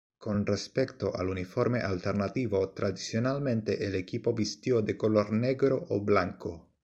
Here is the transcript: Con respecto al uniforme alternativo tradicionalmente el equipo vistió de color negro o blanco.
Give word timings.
Con 0.17 0.47
respecto 0.47 1.13
al 1.15 1.29
uniforme 1.29 1.81
alternativo 1.81 2.69
tradicionalmente 2.69 3.85
el 3.85 3.93
equipo 3.93 4.33
vistió 4.33 4.81
de 4.81 4.97
color 4.97 5.31
negro 5.31 5.85
o 5.89 6.01
blanco. 6.01 6.71